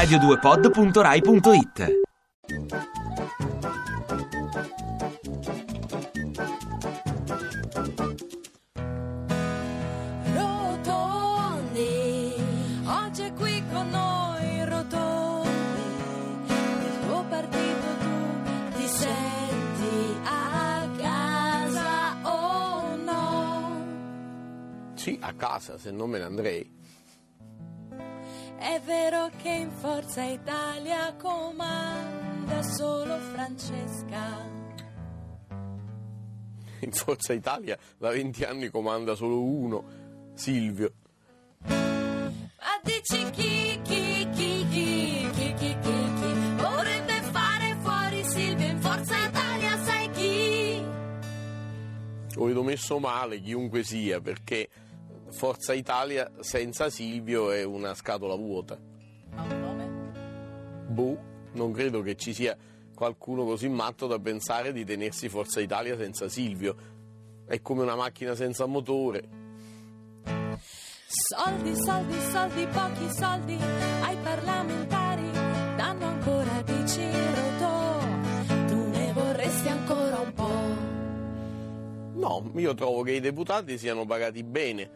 radio2pod.rai.it 0.00 2.00
Rotondi, 10.34 12.32
oggi 12.86 13.22
è 13.22 13.32
qui 13.34 13.62
con 13.70 13.90
noi 13.90 14.64
Rotondi, 14.64 15.50
il 16.46 16.98
tuo 17.06 17.22
partito 17.28 17.86
tu 18.00 18.16
ti 18.76 18.86
senti 18.86 20.18
a 20.24 20.88
casa 20.96 22.16
o 22.22 22.96
no? 22.96 23.84
Sì, 24.94 25.18
a 25.20 25.34
casa, 25.34 25.76
se 25.76 25.90
no 25.90 26.06
me 26.06 26.16
ne 26.16 26.24
andrei. 26.24 26.78
È 28.60 28.78
vero 28.84 29.30
che 29.40 29.48
in 29.48 29.70
Forza 29.70 30.22
Italia 30.22 31.14
comanda 31.14 32.62
solo 32.62 33.16
Francesca. 33.32 34.46
In 36.80 36.92
Forza 36.92 37.32
Italia 37.32 37.78
da 37.96 38.10
20 38.10 38.44
anni 38.44 38.68
comanda 38.68 39.14
solo 39.14 39.42
uno, 39.42 39.84
Silvio. 40.34 40.92
Ma 41.60 42.78
dici 42.82 43.30
chi, 43.30 43.80
chi, 43.82 44.28
chi, 44.30 44.66
chi, 44.70 45.30
chi, 45.32 45.54
chi, 45.54 45.76
chi, 45.80 46.12
chi 46.20 46.54
vorrebbe 46.56 47.22
fare 47.32 47.76
fuori 47.80 48.24
Silvio 48.24 48.66
in 48.66 48.78
Forza 48.78 49.16
Italia, 49.26 49.84
sai 49.84 50.10
chi? 50.10 50.84
Vedo 52.36 52.62
messo 52.62 52.98
male 52.98 53.40
chiunque 53.40 53.82
sia, 53.82 54.20
perché 54.20 54.68
Forza 55.30 55.72
Italia 55.72 56.30
senza 56.40 56.90
Silvio 56.90 57.50
è 57.50 57.62
una 57.62 57.94
scatola 57.94 58.34
vuota. 58.34 58.78
Ha 59.34 59.42
un 59.42 59.60
nome? 59.60 60.86
Boh, 60.88 61.18
non 61.52 61.72
credo 61.72 62.02
che 62.02 62.16
ci 62.16 62.34
sia 62.34 62.56
qualcuno 62.94 63.44
così 63.44 63.68
matto 63.68 64.06
da 64.06 64.18
pensare 64.18 64.72
di 64.72 64.84
tenersi 64.84 65.28
Forza 65.28 65.60
Italia 65.60 65.96
senza 65.96 66.28
Silvio. 66.28 66.76
È 67.46 67.60
come 67.62 67.82
una 67.82 67.94
macchina 67.94 68.34
senza 68.34 68.66
motore. 68.66 69.38
Soldi, 71.06 71.74
soldi, 71.74 72.20
soldi, 72.30 72.66
pochi 72.66 73.10
soldi 73.10 73.58
ai 74.02 74.16
parlamentari 74.22 75.30
danno 75.76 76.06
ancora 76.06 76.62
dici 76.62 77.02
Rodò, 77.02 77.98
tu 78.66 78.88
ne 78.90 79.12
vorresti 79.12 79.68
ancora 79.68 80.18
un 80.18 80.32
po'. 80.34 82.18
No, 82.18 82.50
io 82.60 82.74
trovo 82.74 83.02
che 83.02 83.12
i 83.12 83.20
deputati 83.20 83.78
siano 83.78 84.04
pagati 84.04 84.44
bene, 84.44 84.90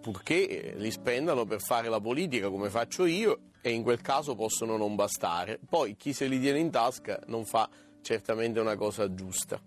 purché 0.00 0.48
eh, 0.48 0.74
li 0.76 0.90
spendano 0.90 1.44
per 1.44 1.60
fare 1.60 1.88
la 1.88 2.00
politica 2.00 2.48
come 2.48 2.70
faccio 2.70 3.04
io 3.04 3.38
e 3.60 3.70
in 3.70 3.82
quel 3.82 4.00
caso 4.00 4.34
possono 4.34 4.76
non 4.76 4.94
bastare. 4.94 5.58
Poi 5.68 5.96
chi 5.96 6.12
se 6.12 6.26
li 6.26 6.40
tiene 6.40 6.58
in 6.58 6.70
tasca 6.70 7.20
non 7.26 7.44
fa 7.44 7.68
certamente 8.02 8.58
una 8.60 8.76
cosa 8.76 9.12
giusta. 9.12 9.60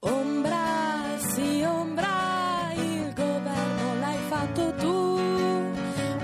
Ombra, 0.00 1.18
sì, 1.18 1.62
ombra, 1.62 2.72
il 2.74 3.12
governo 3.14 3.98
l'hai 4.00 4.18
fatto 4.28 4.74
tu, 4.74 5.18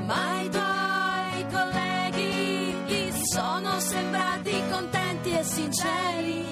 ma 0.05 0.43
i 0.43 0.51
tuoi 0.51 1.47
colleghi 1.51 2.75
gli 2.87 3.11
sono 3.25 3.81
sembrati 3.81 4.53
contenti 4.71 5.31
e 5.31 5.43
sinceri. 5.43 6.45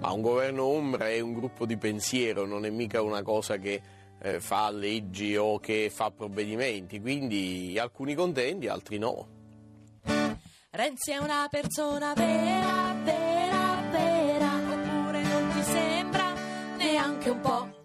Ma 0.00 0.10
un 0.10 0.20
governo 0.20 0.64
ombra 0.64 1.08
è 1.08 1.20
un 1.20 1.32
gruppo 1.32 1.64
di 1.64 1.76
pensiero, 1.76 2.44
non 2.44 2.66
è 2.66 2.70
mica 2.70 3.00
una 3.02 3.22
cosa 3.22 3.56
che 3.56 3.80
eh, 4.22 4.40
fa 4.40 4.70
leggi 4.70 5.36
o 5.36 5.58
che 5.58 5.90
fa 5.92 6.10
provvedimenti, 6.10 7.00
quindi 7.00 7.76
alcuni 7.78 8.14
contenti, 8.14 8.68
altri 8.68 8.98
no. 8.98 9.40
Renzi 10.70 11.10
è 11.10 11.18
una 11.18 11.48
persona 11.50 12.14
vera, 12.14 12.94
vera, 13.02 13.82
vera, 13.90 14.54
oppure 14.70 15.22
non 15.22 15.50
ti 15.52 15.62
sembra 15.64 16.32
neanche 16.76 17.30
un 17.30 17.40
po'. 17.40 17.80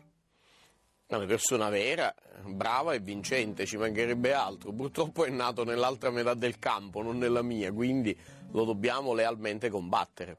Una 1.07 1.25
persona 1.25 1.69
vera, 1.69 2.13
brava 2.45 2.93
e 2.93 2.99
vincente, 2.99 3.65
ci 3.65 3.77
mancherebbe 3.77 4.33
altro. 4.33 4.71
Purtroppo 4.71 5.25
è 5.25 5.29
nato 5.29 5.63
nell'altra 5.63 6.11
metà 6.11 6.33
del 6.33 6.59
campo, 6.59 7.01
non 7.01 7.17
nella 7.17 7.41
mia, 7.41 7.71
quindi 7.71 8.17
lo 8.51 8.63
dobbiamo 8.63 9.13
lealmente 9.13 9.69
combattere. 9.69 10.37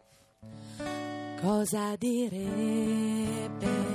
Cosa 1.41 1.95
direbbe 1.97 3.88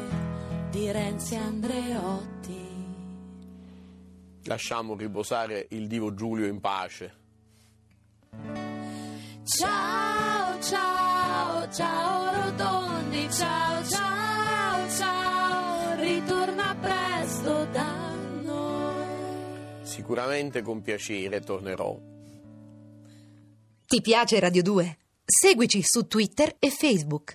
di 0.93 0.99
Renzi 0.99 1.35
Andreotti? 1.35 2.71
Lasciamo 4.43 4.95
riposare 4.95 5.67
il 5.71 5.87
divo 5.87 6.13
Giulio 6.13 6.45
in 6.45 6.59
pace. 6.59 7.21
Ciao, 9.43 10.61
ciao, 10.61 11.71
ciao 11.71 12.43
Rotondi, 12.43 13.29
ciao, 13.31 13.83
ciao, 13.85 14.89
ciao, 14.89 15.95
ritorna 15.99 16.75
presto 16.79 17.65
da 17.65 18.13
noi. 18.43 19.85
Sicuramente 19.85 20.61
con 20.61 20.81
piacere 20.81 21.39
tornerò. 21.41 21.97
Ti 23.85 24.01
piace 24.01 24.39
Radio 24.39 24.61
2? 24.61 24.97
Seguici 25.25 25.81
su 25.83 26.07
Twitter 26.07 26.55
e 26.59 26.69
Facebook. 26.69 27.31